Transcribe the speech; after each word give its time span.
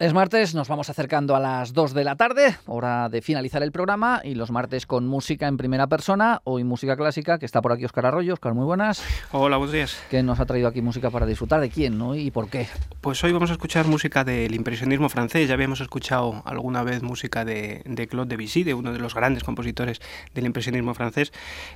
Es 0.00 0.14
martes, 0.14 0.54
nos 0.54 0.68
vamos 0.68 0.90
acercando 0.90 1.34
a 1.34 1.40
las 1.40 1.72
2 1.72 1.92
de 1.92 2.04
la 2.04 2.14
tarde, 2.14 2.56
hora 2.66 3.08
de 3.08 3.20
finalizar 3.20 3.64
el 3.64 3.72
programa 3.72 4.20
y 4.22 4.36
los 4.36 4.52
martes 4.52 4.86
con 4.86 5.08
música 5.08 5.48
en 5.48 5.56
primera 5.56 5.88
persona, 5.88 6.40
hoy 6.44 6.62
música 6.62 6.96
clásica, 6.96 7.40
que 7.40 7.44
está 7.44 7.60
por 7.62 7.72
aquí 7.72 7.84
Oscar 7.84 8.06
Arroyo. 8.06 8.34
Oscar, 8.34 8.54
muy 8.54 8.64
buenas. 8.64 9.02
Hola, 9.32 9.56
buenos 9.56 9.72
días. 9.72 10.00
¿Qué 10.08 10.22
nos 10.22 10.38
ha 10.38 10.46
traído 10.46 10.68
aquí 10.68 10.82
música 10.82 11.10
para 11.10 11.26
disfrutar? 11.26 11.60
¿De 11.60 11.68
quién 11.68 11.98
no? 11.98 12.14
y 12.14 12.30
por 12.30 12.48
qué? 12.48 12.68
Pues 13.00 13.24
hoy 13.24 13.32
vamos 13.32 13.50
a 13.50 13.54
escuchar 13.54 13.88
música 13.88 14.22
del 14.22 14.54
impresionismo 14.54 15.08
francés. 15.08 15.48
Ya 15.48 15.54
habíamos 15.54 15.80
escuchado 15.80 16.42
alguna 16.44 16.84
vez 16.84 17.02
música 17.02 17.44
de, 17.44 17.82
Claude 18.08 18.36
Debussy, 18.36 18.62
de 18.62 18.74
uno 18.74 18.92
de 18.92 19.00
los 19.00 19.16
grandes 19.16 19.42
compositores 19.42 20.00
del 20.32 20.46
impresionismo 20.46 20.94
francés, 20.94 21.32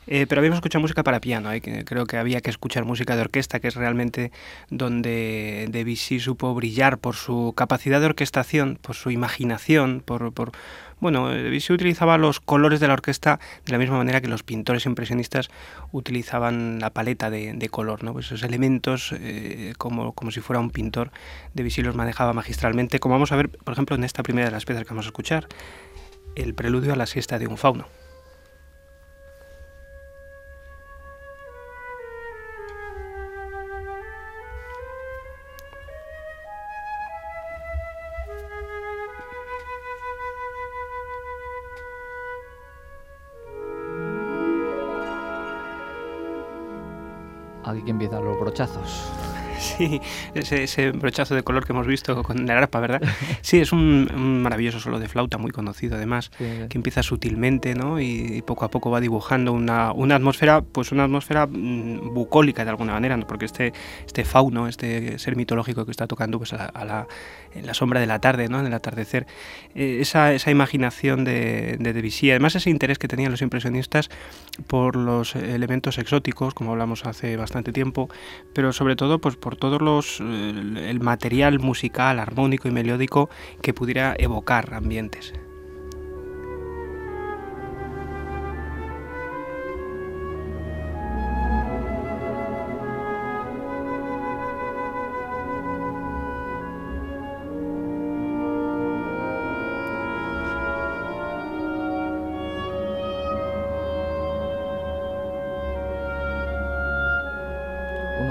eh, 0.07 0.27
pero 0.29 0.39
habíamos 0.39 0.59
escuchado 0.59 0.81
música 0.81 1.03
para 1.03 1.19
piano. 1.19 1.53
¿eh? 1.53 1.61
creo 1.61 2.07
que 2.07 2.19
había 2.19 2.41
que 2.41 2.51
escuchar 2.51 2.85
música 2.85 3.17
de 3.17 3.23
orquesta, 3.23 3.59
que 3.59 3.67
es 3.67 3.75
realmente 3.75 4.31
donde 4.71 5.67
Debussy 5.71 6.21
supo 6.21 6.55
brillar 6.55 6.99
por 6.99 7.17
su 7.17 7.53
capacidad 7.57 8.01
de 8.01 8.12
orquestación, 8.13 8.79
por 8.81 8.95
su 8.95 9.11
imaginación, 9.11 10.03
por, 10.05 10.33
por 10.33 10.53
bueno, 11.03 11.31
se 11.59 11.73
utilizaba 11.73 12.17
los 12.17 12.39
colores 12.39 12.79
de 12.79 12.87
la 12.87 12.95
orquesta 12.95 13.41
de 13.67 13.73
la 13.73 13.79
misma 13.79 13.99
manera 13.99 14.21
que 14.21 14.29
los 14.29 14.45
pintores 14.45 14.87
impresionistas 14.87 15.51
utilizaban 15.91 16.79
la 16.79 16.91
paleta 16.91 17.29
de, 17.29 17.69
color, 17.71 18.05
¿no? 18.05 18.13
Pues 18.13 18.27
esos 18.27 18.45
elementos, 18.45 19.13
eh, 19.19 19.75
como, 19.79 20.13
como 20.13 20.31
si 20.31 20.41
fuera 20.41 20.61
un 20.61 20.71
pintor, 20.71 21.11
Debussy 21.55 21.83
los 21.83 21.97
manejaba 21.97 22.33
magistralmente, 22.35 23.01
como 23.01 23.17
vamos 23.17 23.33
a 23.33 23.37
ver, 23.37 23.49
por 23.51 23.73
ejemplo, 23.73 23.97
en 23.97 24.05
esta 24.05 24.23
primera 24.23 24.47
de 24.47 24.53
las 24.53 24.65
piezas 24.65 24.85
que 24.85 24.91
vamos 24.91 25.07
a 25.07 25.09
escuchar, 25.09 25.49
el 26.37 26.55
preludio 26.55 26.93
a 26.93 26.97
la 26.97 27.07
siesta 27.07 27.41
de 27.41 27.49
un 27.49 27.59
fauno. 27.59 28.02
Aquí 47.73 47.81
que 47.81 47.91
empiezan 47.91 48.23
los 48.23 48.39
brochazos. 48.39 49.32
Sí, 49.63 50.01
ese, 50.35 50.91
brochazo 50.91 51.37
de 51.37 51.45
color 51.45 51.65
que 51.65 51.73
hemos 51.73 51.87
visto 51.87 52.21
con 52.25 52.47
la 52.47 52.59
arpa, 52.59 52.81
¿verdad? 52.81 53.01
Sí, 53.43 53.61
es 53.61 53.73
un, 53.73 54.43
maravilloso 54.43 54.81
solo 54.81 54.99
de 54.99 55.09
flauta, 55.09 55.39
muy 55.39 55.53
conocido 55.53 55.97
además, 55.97 56.31
que 56.69 56.79
empieza 56.79 57.03
sutilmente, 57.03 57.75
¿no? 57.75 58.01
Y, 58.01 58.43
poco 58.43 58.65
a 58.65 58.71
poco 58.71 58.91
va 58.91 59.01
dibujando 59.01 59.53
una, 59.53 59.93
una 59.93 60.17
atmósfera, 60.17 60.63
pues 60.63 60.91
una 60.91 61.05
atmósfera 61.05 61.47
mm, 61.47 62.13
bucólica 62.13 62.65
de 62.65 62.71
alguna 62.71 62.95
manera, 62.95 63.17
¿no? 63.17 63.27
Porque 63.27 63.45
este, 63.45 63.73
este 64.05 64.25
fauno, 64.25 64.67
este 64.67 65.19
ser 65.19 65.37
mitológico 65.37 65.85
que 65.85 65.93
está 65.93 66.09
tocando 66.09 66.39
pues 66.39 66.53
a, 66.53 66.85
la, 66.85 67.07
en 67.55 67.67
la 67.67 67.75
sombra 67.75 68.01
de 68.01 68.07
la 68.07 68.19
tarde, 68.21 68.49
¿no? 68.49 68.59
En 68.59 68.67
el 68.67 68.75
atardecer, 68.75 69.27
eh, 69.77 69.99
esa, 70.01 70.33
esa, 70.33 70.51
imaginación 70.51 71.25
de, 71.25 71.77
de 71.79 71.93
Debussy, 71.93 72.31
además 72.31 72.57
ese 72.57 72.71
interés 72.71 72.99
que 72.99 73.07
tenían 73.07 73.31
los 73.31 73.43
impresionistas 73.43 74.11
por 74.67 74.97
los 74.97 75.37
elementos 75.37 75.99
exóticos, 75.99 76.53
como 76.53 76.73
hablamos 76.73 77.07
hace 77.07 77.37
bastante 77.37 77.73
tiempo, 77.73 78.09
pero 78.55 78.73
sobre 78.73 78.97
todo 78.97 79.21
pues 79.21 79.37
por 79.37 79.52
todos 79.57 79.81
los 79.81 80.21
eh, 80.21 80.91
el 80.91 81.01
material 81.01 81.59
musical, 81.59 82.19
armónico 82.19 82.69
y 82.69 82.71
melódico 82.71 83.31
que 83.61 83.75
pudiera 83.75 84.15
evocar 84.19 84.75
ambientes. 84.75 85.33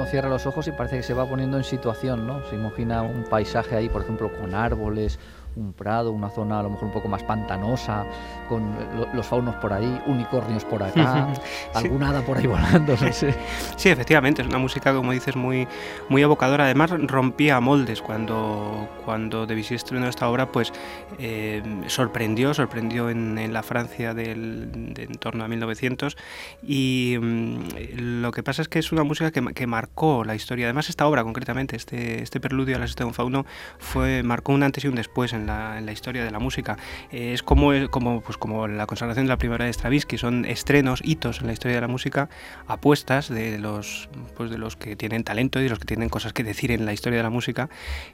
Cierra 0.06 0.30
los 0.30 0.46
ojos 0.46 0.68
y 0.68 0.72
parece 0.72 0.98
que 0.98 1.04
se 1.04 1.14
va 1.14 1.28
poniendo 1.28 1.58
en 1.58 1.64
situación, 1.64 2.28
¿no? 2.28 2.46
Se 2.50 2.56
imagina 2.56 3.02
un 3.02 3.24
paisaje 3.24 3.76
ahí, 3.76 3.90
por 3.90 4.02
ejemplo, 4.02 4.32
con 4.40 4.56
árboles, 4.56 5.20
un 5.56 5.74
prado, 5.74 6.12
una 6.12 6.30
zona 6.30 6.60
a 6.60 6.64
lo 6.64 6.70
mejor 6.70 6.86
un 6.86 6.94
poco 6.94 7.08
más 7.08 7.24
pantanosa, 7.24 8.06
con 8.48 8.76
los 9.14 9.26
faunos 9.26 9.56
por 9.56 9.74
ahí, 9.74 10.02
unicornios 10.06 10.64
por 10.66 10.82
acá, 10.84 11.28
alguna 11.74 12.10
hada 12.10 12.22
por 12.22 12.38
ahí 12.38 12.48
volando, 12.48 12.96
no 13.00 13.12
sé. 13.12 13.36
Sí, 13.76 13.90
efectivamente, 13.90 14.42
es 14.42 14.48
una 14.48 14.58
música, 14.58 14.94
como 14.94 15.12
dices, 15.12 15.36
muy, 15.36 15.68
muy 16.10 16.22
evocadora. 16.22 16.66
Además, 16.66 16.92
rompía 16.92 17.60
moldes 17.60 18.02
cuando, 18.02 18.88
cuando 19.06 19.46
Debussy 19.46 19.76
estrenó 19.76 20.08
esta 20.08 20.30
obra, 20.30 20.48
pues 20.48 20.72
eh, 21.20 21.62
sorprendió, 21.88 22.54
sorprendió 22.54 23.10
en, 23.10 23.32
la 23.52 23.64
Francia 23.64 24.14
del, 24.14 24.94
de 24.94 25.04
en 25.04 25.16
torno 25.16 25.44
a 25.44 25.48
1900. 25.48 26.16
Y 26.64 27.18
mm, 27.20 28.22
lo 28.22 28.32
que 28.32 28.44
pasa 28.44 28.62
es 28.62 28.70
que 28.70 28.80
es 28.80 28.92
una 28.92 29.04
música 29.04 29.32
que, 29.32 29.42
que, 29.54 29.68
marcó 29.68 29.91
la 30.26 30.36
historia. 30.36 30.66
Además, 30.66 30.90
esta 30.90 31.06
obra, 31.06 31.24
concretamente, 31.24 31.76
este, 31.76 32.24
este 32.24 32.40
preludio 32.40 32.76
a 32.76 32.80
la 32.80 32.88
de 32.88 33.04
un 33.04 33.14
fauno, 33.14 33.46
fue, 33.78 34.24
marcó 34.24 34.52
un 34.52 34.64
antes 34.64 34.84
y 34.84 34.88
un 34.88 34.96
después 34.96 35.34
en 35.34 35.42
en 35.42 35.86
la, 35.86 35.92
historia 35.92 36.24
de 36.24 36.32
la 36.32 36.40
música. 36.40 36.78
Eh, 37.12 37.34
es 37.34 37.44
como, 37.44 37.72
como, 37.90 38.22
pues 38.22 38.38
como 38.38 38.68
la 38.68 38.88
consagración 38.88 39.26
de 39.26 39.30
la 39.30 39.38
primera 39.38 39.66
de 39.66 39.74
Stravinsky, 39.74 40.18
son 40.18 40.46
estrenos, 40.46 41.02
hitos 41.04 41.42
en 41.42 41.48
la 41.48 41.54
historia 41.54 41.76
de 41.76 41.82
la 41.82 41.88
música, 41.88 42.30
apuestas 42.68 43.30
de 43.30 43.60
los, 43.60 44.10
pues 44.36 44.50
de 44.50 44.58
los 44.58 44.76
que 44.76 44.96
tienen 44.96 45.24
talento 45.24 45.60
y 45.60 45.64
de 45.64 45.70
los 45.70 45.80
que 45.80 45.86
tienen 45.86 46.10
cosas 46.10 46.34
que 46.34 46.44
decir 46.44 46.72
en 46.72 46.86
la 46.86 46.94
historia 46.94 47.18
de 47.18 47.24
la 47.24 47.30
música, 47.30 47.70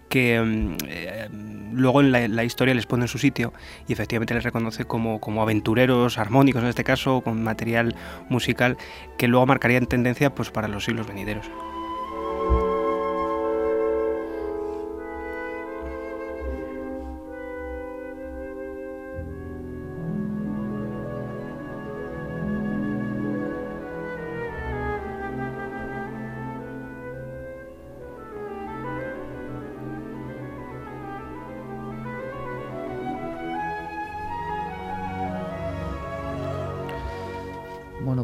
que 0.09 0.41
mm, 0.41 0.77
eh, 0.87 1.29
luego 1.73 2.01
en 2.01 2.11
la, 2.11 2.43
historia 2.43 2.73
les 2.73 2.85
pone 2.85 3.05
en 3.05 3.07
su 3.09 3.17
sitio 3.17 3.53
y 3.87 3.93
efectivamente 3.93 4.33
les 4.33 4.43
reconoce 4.43 4.85
como, 4.85 5.19
como 5.19 5.41
aventureros 5.41 6.17
armónicos 6.17 6.63
en 6.63 6.69
este 6.69 6.83
caso, 6.83 7.21
con 7.21 7.43
material 7.43 7.95
musical 8.29 8.77
que 9.17 9.27
luego 9.27 9.45
marcaría 9.45 9.77
en 9.77 9.87
tendencia 9.87 10.33
pues, 10.33 10.51
para 10.51 10.67
los 10.67 10.85
siglos 10.85 11.07
venideros. 11.07 11.49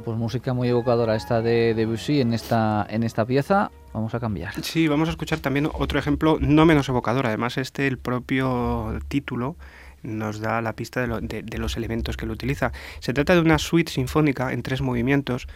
Pues 0.04 0.18
música 0.18 0.54
muy 0.54 0.68
evocadora 0.70 1.16
esta 1.16 1.42
de 1.42 1.74
Debussy 1.74 2.22
en 2.22 2.34
esta, 2.34 2.86
en 2.90 3.04
esta 3.04 3.26
pieza. 3.26 3.72
Vamos 3.94 4.14
a 4.16 4.20
cambiar. 4.20 4.54
Sí, 4.64 4.88
vamos 4.88 5.08
a 5.08 5.12
escuchar 5.12 5.40
también 5.40 5.70
otro 5.72 6.00
ejemplo 6.00 6.38
no 6.40 6.66
menos 6.66 6.90
evocador. 6.90 7.28
Además, 7.28 7.58
este, 7.58 7.88
el 7.88 7.98
propio 7.98 9.00
título, 9.08 9.56
nos 10.04 10.40
da 10.40 10.62
la 10.62 10.74
pista 10.74 11.06
de, 11.06 11.58
los 11.58 11.78
elementos 11.78 12.18
que 12.18 12.26
lo 12.26 12.34
utiliza. 12.34 12.72
Se 13.00 13.14
trata 13.14 13.34
de 13.34 13.42
una 13.42 13.58
suite 13.58 13.92
sinfónica 13.92 14.54
en 14.54 14.62
tres 14.62 14.82
movimientos, 14.82 15.48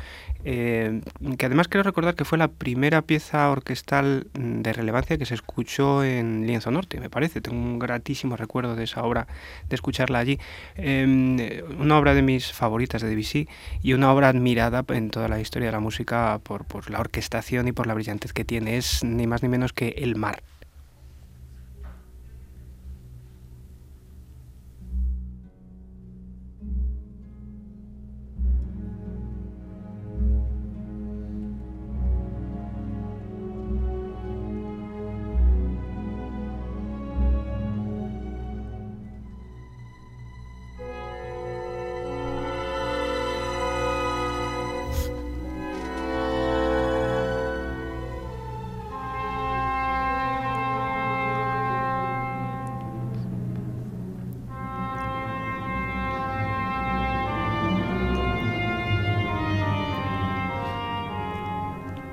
eh, 0.44 1.02
que 1.38 1.46
además 1.46 1.68
quiero 1.68 1.84
recordar 1.84 2.16
que 2.16 2.26
fue 2.26 2.38
la 2.38 2.48
primera 2.48 3.02
pieza 3.02 3.50
orquestal 3.50 4.28
de 4.34 4.74
relevancia 4.74 5.18
que 5.18 5.26
se 5.26 5.34
escuchó 5.34 6.04
en 6.04 6.48
Lienzo 6.48 6.72
Norte, 6.72 7.00
me 7.00 7.10
parece. 7.10 7.42
Tengo 7.42 7.58
un 7.58 7.80
gratísimo 7.80 8.38
recuerdo 8.38 8.76
de 8.76 8.86
esa 8.86 9.04
obra, 9.04 9.28
de 9.70 9.76
escucharla 9.76 10.20
allí. 10.20 10.40
Em, 10.76 11.38
una 11.80 11.98
obra 11.98 12.14
de 12.14 12.22
mis 12.22 12.52
favoritas 12.52 13.02
de 13.02 13.10
Debussy 13.10 13.48
y 13.82 13.94
una 13.94 14.12
obra 14.12 14.30
admirada 14.30 14.86
en 14.90 15.10
toda 15.10 15.28
la 15.28 15.40
historia 15.40 15.68
de 15.68 15.74
la 15.74 15.80
música 15.80 16.40
por 16.44 16.90
la 16.90 17.00
orquestación 17.00 17.68
y 17.68 17.72
por 17.72 17.88
la 17.88 17.94
brillantez 17.94 18.34
que 18.34 18.46
tiene. 18.46 18.78
Es 18.78 19.04
ni 19.04 19.28
más 19.28 19.44
ni 19.44 19.50
menos 19.50 19.74
que 19.74 19.90
El 19.98 20.16
Mar. 20.16 20.42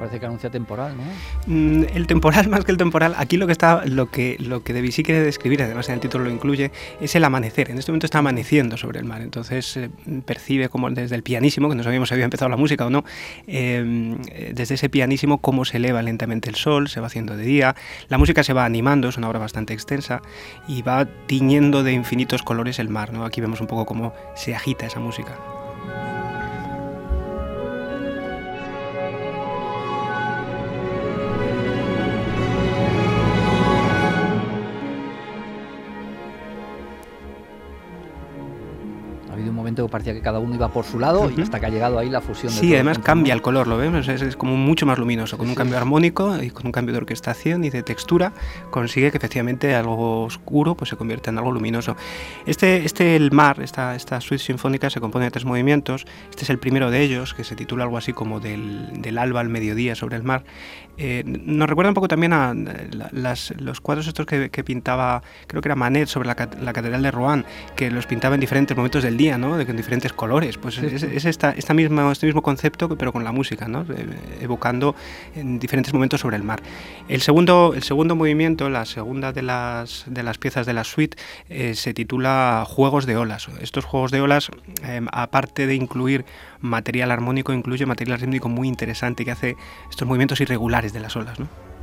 Parece 0.05 0.21
que 0.21 0.27
anuncia 0.27 0.51
temporal, 0.51 0.95
¿no? 0.97 1.05
Mm, 1.47 1.85
el 1.95 2.06
temporal, 2.06 2.49
más 2.51 2.65
que 2.65 2.73
el 2.73 2.79
temporal, 2.79 3.15
aquí 3.17 3.37
lo 3.37 3.47
que 3.47 3.53
está, 3.53 3.85
lo 3.87 4.11
que, 4.11 4.37
lo 4.39 4.62
que 4.62 4.75
Debussy 4.75 5.03
quiere 5.03 5.23
describir, 5.23 5.62
además 5.62 5.89
en 5.89 5.95
el 5.95 6.01
título 6.01 6.25
lo 6.25 6.31
incluye, 6.31 6.71
es 7.01 7.15
el 7.15 7.25
amanecer. 7.25 7.71
En 7.71 7.79
este 7.79 7.91
momento 7.91 8.06
está 8.06 8.19
amaneciendo 8.19 8.77
sobre 8.77 9.01
el 9.01 9.06
mar, 9.06 9.23
entonces 9.23 9.77
eh, 9.77 9.91
percibe 10.27 10.69
como 10.69 10.91
desde 10.91 11.17
el 11.17 11.23
pianísimo, 11.23 11.69
que 11.69 11.75
no 11.75 11.83
sabíamos 11.83 12.09
si 12.09 12.15
había 12.15 12.27
empezado 12.27 12.51
la 12.51 12.56
música 12.56 12.85
o 12.87 12.91
no, 12.91 13.05
em, 13.47 14.19
desde 14.53 14.75
ese 14.75 14.89
pianísimo 14.89 15.39
cómo 15.39 15.65
se 15.65 15.79
eleva 15.79 16.03
lentamente 16.03 16.51
el 16.51 16.56
sol, 16.56 16.89
se 16.89 17.01
va 17.01 17.06
haciendo 17.06 17.37
de 17.37 17.45
día, 17.45 17.75
la 18.09 18.19
música 18.19 18.45
se 18.45 18.53
va 18.53 18.65
animando, 18.65 19.09
es 19.09 19.17
una 19.17 19.29
obra 19.29 19.39
bastante 19.39 19.73
extensa, 19.73 20.21
y 20.69 20.83
va 20.83 21.06
tiñendo 21.27 21.83
de 21.83 21.93
infinitos 21.93 22.43
colores 22.43 22.79
el 22.79 22.89
mar. 22.89 23.12
¿no? 23.12 23.25
Aquí 23.25 23.41
vemos 23.41 23.61
un 23.61 23.67
poco 23.67 23.87
cómo 23.87 24.12
se 24.35 24.55
agita 24.55 24.87
esa 24.87 25.01
música. 25.01 25.54
Parecía 39.88 40.12
que 40.12 40.21
cada 40.21 40.38
uno 40.38 40.55
iba 40.55 40.69
por 40.69 40.85
su 40.85 40.99
lado 40.99 41.31
y 41.31 41.41
hasta 41.41 41.61
que 41.61 41.67
ha 41.67 41.69
llegado 41.69 41.99
ahí 41.99 42.11
la 42.11 42.21
fusión. 42.21 42.53
Sí, 42.53 42.75
además 42.75 42.99
cambia 42.99 43.35
el 43.35 43.43
color, 43.43 43.67
lo 43.67 43.76
vemos, 43.76 44.09
es, 44.09 44.37
como 44.37 44.56
mucho 44.56 44.87
más 44.87 44.99
luminoso, 44.99 45.38
con 45.38 45.49
un 45.49 45.55
cambio 45.55 45.76
armónico 45.76 46.43
y 46.43 46.50
con 46.50 46.67
un 46.67 46.73
cambio 46.73 46.93
de 46.93 46.99
orquestación 46.99 47.65
y 47.65 47.71
de 47.71 47.82
textura 47.82 48.32
consigue 48.71 49.11
que 49.11 49.19
efectivamente 49.19 49.75
algo 49.75 50.25
oscuro 50.25 50.75
pues 50.75 50.91
se 50.91 50.97
convierta 50.97 51.31
en 51.31 51.38
algo 51.38 51.53
luminoso. 51.53 51.97
Este, 52.47 52.85
este 52.85 53.17
el 53.17 53.31
mar, 53.32 53.61
esta, 53.61 53.94
esta 53.94 54.21
suite 54.21 54.43
sinfónica 54.43 54.91
se 54.91 55.00
compone 55.00 55.26
de 55.26 55.31
tres 55.31 55.44
movimientos, 55.44 56.06
este 56.31 56.44
es 56.44 56.50
el 56.50 56.59
primero 56.59 56.91
de 56.91 57.00
ellos 57.03 57.35
que 57.35 57.44
se 57.44 57.56
titula 57.56 57.85
algo 57.85 57.99
así 57.99 58.12
como 58.12 58.41
del, 58.41 59.03
del 59.03 59.19
alba 59.19 59.41
al 59.41 59.49
mediodía 59.49 59.94
sobre 59.94 60.17
el 60.17 60.23
mar. 60.23 60.44
Eh, 60.97 61.25
nos 61.27 61.69
recuerda 61.69 61.91
un 61.91 61.94
poco 61.94 62.06
también 62.06 62.32
a 62.32 62.55
los 62.55 63.81
cuadros 63.81 64.06
estos 64.06 64.27
que, 64.27 64.65
pintaba, 64.65 65.23
creo 65.47 65.61
que 65.61 65.69
era 65.69 65.75
Manet 65.75 66.09
sobre 66.09 66.29
la, 66.29 66.49
la, 66.61 66.73
Catedral 66.73 67.03
de 67.03 67.11
Rouen, 67.11 67.44
que 67.75 67.91
los 67.91 68.06
pintaba 68.06 68.35
en 68.35 68.41
diferentes 68.41 68.77
momentos 68.77 69.03
del 69.03 69.17
día, 69.17 69.37
¿no? 69.37 69.56
De, 69.65 69.73
diferentes 69.73 70.13
colores. 70.13 70.59
Pues 70.59 70.79
es, 70.79 71.25
esta, 71.25 71.51
esta 71.51 71.75
misma, 71.75 72.11
este 72.13 72.27
mismo 72.27 72.43
concepto, 72.43 72.97
pero 72.97 73.13
con 73.13 73.25
la 73.25 73.33
música, 73.33 73.69
¿no? 73.69 73.85
evocando 74.41 74.95
en 75.35 75.59
diferentes 75.59 75.93
momentos 75.93 76.21
sobre 76.21 76.37
el 76.37 76.43
mar. 76.43 76.63
El 77.09 77.21
segundo, 77.21 77.73
el 77.75 77.83
segundo 77.83 78.17
movimiento, 78.17 78.69
la 78.69 78.85
segunda 78.85 79.33
de 79.33 79.43
las, 79.43 80.05
de 80.07 80.23
las 80.23 80.39
piezas 80.39 80.67
de 80.67 80.73
la 80.73 80.85
suite, 80.85 81.17
eh, 81.49 81.75
se 81.75 81.95
titula 81.95 82.65
Juegos 82.67 83.07
de 83.07 83.17
olas. 83.17 83.49
Estos 83.61 83.85
juegos 83.85 84.11
de 84.11 84.21
olas, 84.21 84.51
em, 84.83 85.07
aparte 85.13 85.67
de 85.67 85.75
incluir 85.75 86.25
material 86.61 87.11
armónico, 87.11 87.53
incluye 87.53 87.87
material 87.87 88.21
rítmico 88.21 88.49
muy 88.49 88.69
interesante 88.69 89.25
que 89.25 89.31
hace 89.31 89.57
estos 89.91 90.07
movimientos 90.07 90.41
irregulares 90.41 90.93
de 90.93 91.01
las 91.01 91.17
olas. 91.17 91.39
¿no? 91.39 91.74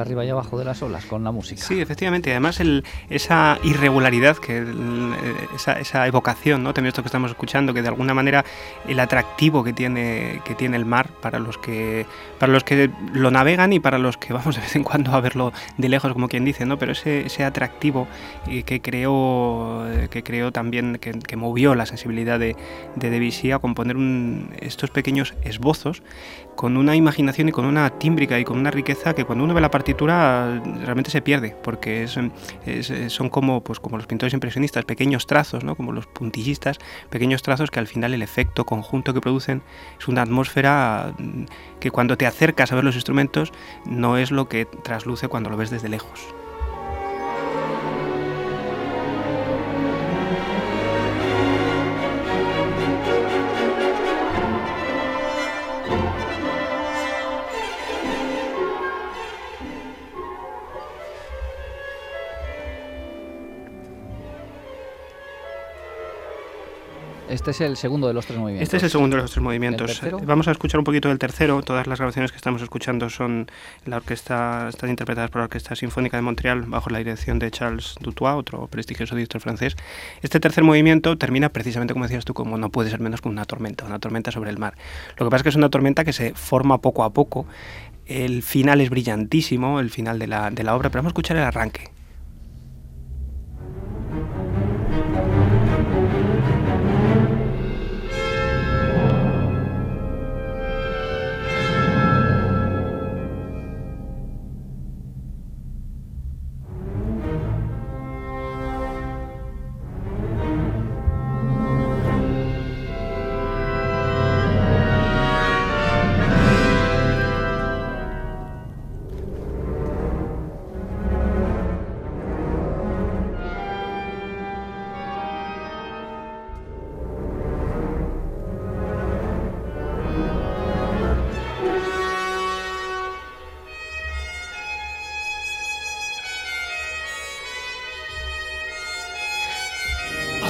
Arriba 0.00 0.24
y 0.24 0.30
abajo 0.30 0.58
de 0.58 0.64
las 0.64 0.82
olas 0.82 1.04
con 1.06 1.24
la 1.24 1.32
música. 1.32 1.62
Sí, 1.62 1.80
efectivamente. 1.80 2.30
Además, 2.30 2.60
el, 2.60 2.84
esa 3.10 3.58
irregularidad, 3.62 4.36
que 4.36 4.64
esa, 5.54 5.78
esa, 5.80 6.06
evocación, 6.06 6.62
¿no? 6.62 6.74
También 6.74 6.88
esto 6.88 7.02
que 7.02 7.08
estamos 7.08 7.30
escuchando, 7.30 7.74
que 7.74 7.82
de 7.82 7.88
alguna 7.88 8.14
manera 8.14 8.44
el 8.86 9.00
atractivo 9.00 9.64
que 9.64 9.72
tiene, 9.72 10.40
que 10.44 10.54
tiene 10.54 10.76
el 10.76 10.84
mar 10.84 11.08
para 11.20 11.38
los 11.38 11.58
que 11.58 12.06
para 12.38 12.52
los 12.52 12.64
que 12.64 12.90
lo 13.12 13.30
navegan 13.30 13.72
y 13.72 13.80
para 13.80 13.98
los 13.98 14.16
que 14.16 14.32
vamos 14.32 14.56
de 14.56 14.62
vez 14.62 14.76
en 14.76 14.84
cuando 14.84 15.12
a 15.12 15.20
verlo 15.20 15.52
de 15.76 15.88
lejos, 15.88 16.12
como 16.12 16.28
quien 16.28 16.44
dice, 16.44 16.66
¿no? 16.66 16.78
Pero 16.78 16.92
ese, 16.92 17.26
ese 17.26 17.44
atractivo 17.44 18.06
eh, 18.46 18.62
que 18.62 18.80
creó 18.80 19.84
que 20.10 20.22
creó 20.22 20.52
también, 20.52 20.98
que, 20.98 21.36
movió 21.36 21.74
la 21.74 21.86
sensibilidad 21.86 22.38
de, 22.38 22.56
de 22.96 23.10
Debussy 23.10 23.52
a 23.52 23.58
componer 23.58 23.96
un, 23.96 24.50
estos 24.60 24.90
pequeños 24.90 25.34
esbozos 25.42 26.02
con 26.56 26.76
una 26.76 26.96
imaginación 26.96 27.48
y 27.48 27.52
con 27.52 27.64
una 27.64 27.88
tímbrica 27.90 28.38
y 28.40 28.44
con 28.44 28.58
una 28.58 28.72
riqueza 28.72 29.14
que 29.14 29.24
cuando 29.24 29.44
uno 29.44 29.54
ve 29.54 29.60
la 29.60 29.70
partitura 29.88 30.60
realmente 30.84 31.10
se 31.10 31.22
pierde, 31.22 31.56
porque 31.62 32.06
son 32.08 33.30
como, 33.30 33.64
pues, 33.64 33.80
como 33.80 33.96
los 33.96 34.06
pintores 34.06 34.34
impresionistas, 34.34 34.84
pequeños 34.84 35.26
trazos, 35.26 35.64
¿no? 35.64 35.76
como 35.76 35.92
los 35.92 36.06
puntillistas, 36.06 36.76
pequeños 37.08 37.40
trazos 37.40 37.70
que 37.70 37.78
al 37.78 37.86
final 37.86 38.12
el 38.12 38.20
efecto 38.20 38.66
conjunto 38.66 39.14
que 39.14 39.22
producen 39.22 39.62
es 39.98 40.06
una 40.06 40.20
atmósfera 40.20 41.14
que 41.80 41.90
cuando 41.90 42.18
te 42.18 42.26
acercas 42.26 42.70
a 42.70 42.74
ver 42.74 42.84
los 42.84 42.96
instrumentos 42.96 43.50
no 43.86 44.18
es 44.18 44.30
lo 44.30 44.46
que 44.46 44.66
trasluce 44.66 45.28
cuando 45.28 45.48
lo 45.48 45.56
ves 45.56 45.70
desde 45.70 45.88
lejos. 45.88 46.34
Este 67.38 67.52
es 67.52 67.60
el 67.60 67.76
segundo 67.76 68.08
de 68.08 68.14
los 68.14 68.26
tres 68.26 68.36
movimientos. 68.36 68.64
Este 68.64 68.78
es 68.78 68.82
el 68.82 68.90
segundo 68.90 69.16
de 69.16 69.22
los 69.22 69.30
tres 69.30 69.42
movimientos. 69.44 70.02
Vamos 70.24 70.48
a 70.48 70.50
escuchar 70.50 70.80
un 70.80 70.84
poquito 70.84 71.08
del 71.08 71.20
tercero. 71.20 71.62
Todas 71.62 71.86
las 71.86 72.00
grabaciones 72.00 72.32
que 72.32 72.36
estamos 72.36 72.62
escuchando 72.62 73.08
son 73.10 73.48
la 73.86 73.98
orquesta, 73.98 74.68
están 74.68 74.90
interpretadas 74.90 75.30
por 75.30 75.38
la 75.38 75.44
Orquesta 75.44 75.76
Sinfónica 75.76 76.16
de 76.16 76.22
Montreal 76.22 76.62
bajo 76.62 76.90
la 76.90 76.98
dirección 76.98 77.38
de 77.38 77.52
Charles 77.52 77.94
Dutoit, 78.00 78.34
otro 78.34 78.66
prestigioso 78.66 79.14
director 79.14 79.40
francés. 79.40 79.76
Este 80.20 80.40
tercer 80.40 80.64
movimiento 80.64 81.16
termina 81.16 81.48
precisamente 81.50 81.94
como 81.94 82.06
decías 82.06 82.24
tú, 82.24 82.34
como 82.34 82.58
no 82.58 82.70
puede 82.70 82.90
ser 82.90 82.98
menos 82.98 83.20
que 83.20 83.28
una 83.28 83.44
tormenta, 83.44 83.84
una 83.84 84.00
tormenta 84.00 84.32
sobre 84.32 84.50
el 84.50 84.58
mar. 84.58 84.74
Lo 85.16 85.24
que 85.24 85.30
pasa 85.30 85.36
es 85.36 85.42
que 85.44 85.48
es 85.50 85.56
una 85.56 85.70
tormenta 85.70 86.04
que 86.04 86.12
se 86.12 86.34
forma 86.34 86.78
poco 86.78 87.04
a 87.04 87.10
poco. 87.10 87.46
El 88.06 88.42
final 88.42 88.80
es 88.80 88.90
brillantísimo, 88.90 89.78
el 89.78 89.90
final 89.90 90.18
de 90.18 90.26
la, 90.26 90.50
de 90.50 90.64
la 90.64 90.74
obra, 90.74 90.90
pero 90.90 91.02
vamos 91.02 91.10
a 91.10 91.14
escuchar 91.14 91.36
el 91.36 91.44
arranque. 91.44 91.97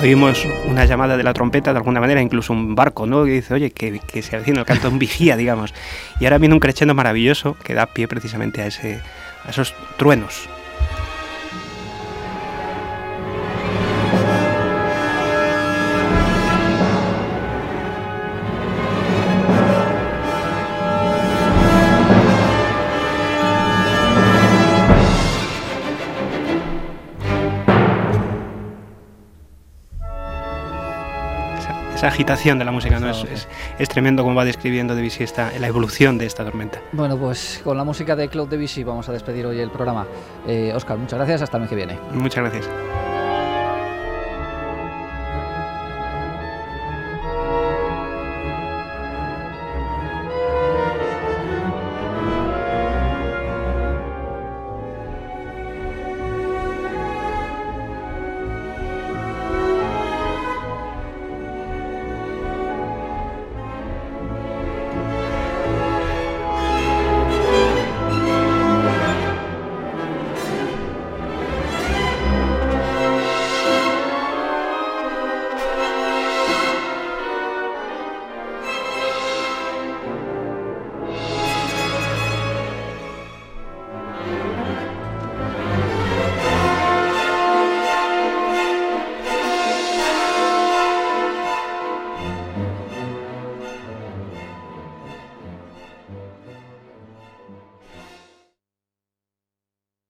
Oímos 0.00 0.46
una 0.66 0.84
llamada 0.84 1.16
de 1.16 1.22
la 1.22 1.32
trompeta 1.32 1.72
de 1.72 1.78
alguna 1.78 2.00
manera, 2.00 2.20
incluso 2.20 2.52
un 2.52 2.74
barco, 2.74 3.06
¿no? 3.06 3.24
Que 3.24 3.32
dice, 3.32 3.54
oye, 3.54 3.70
que, 3.70 4.00
que 4.00 4.22
se 4.22 4.36
avecina 4.36 4.60
el 4.60 4.66
canto 4.66 4.88
un 4.88 4.98
vigía, 4.98 5.36
digamos. 5.36 5.74
Y 6.20 6.24
ahora 6.24 6.38
viene 6.38 6.54
un 6.54 6.60
crescendo 6.60 6.94
maravilloso 6.94 7.56
que 7.64 7.74
da 7.74 7.86
pie 7.86 8.08
precisamente 8.08 8.62
a, 8.62 8.66
ese, 8.66 9.00
a 9.44 9.50
esos 9.50 9.74
truenos. 9.96 10.48
Esa 31.98 32.06
agitación 32.06 32.60
de 32.60 32.64
la 32.64 32.70
música, 32.70 33.00
¿no? 33.00 33.10
Es, 33.10 33.48
es, 33.76 33.88
tremendo 33.88 34.22
como 34.22 34.36
va 34.36 34.44
describiendo 34.44 34.94
Debussy 34.94 35.24
esta, 35.24 35.50
la 35.58 35.66
evolución 35.66 36.16
de 36.16 36.26
esta 36.26 36.44
tormenta. 36.44 36.80
Bueno, 36.92 37.16
pues 37.16 37.60
con 37.64 37.76
la 37.76 37.82
música 37.82 38.14
de 38.14 38.28
Claude 38.28 38.56
Debussy 38.56 38.84
vamos 38.84 39.08
a 39.08 39.12
despedir 39.12 39.44
hoy 39.46 39.58
el 39.58 39.70
programa. 39.70 40.06
Oscar, 40.74 40.96
eh, 40.96 41.00
muchas 41.00 41.18
gracias, 41.18 41.42
hasta 41.42 41.56
el 41.56 41.62
mes 41.62 41.70
que 41.70 41.76
viene. 41.76 41.98
Muchas 42.12 42.44
gracias. 42.44 42.68